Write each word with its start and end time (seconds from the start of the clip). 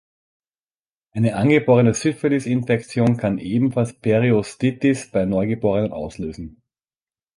Eine 1.11 1.35
angeborene 1.35 1.93
Syphilisinfektion 1.93 3.17
kann 3.17 3.37
ebenfalls 3.37 3.93
Periostitis 3.93 5.11
bei 5.11 5.25
Neugeborenen 5.25 5.93
auslösen. 5.93 6.63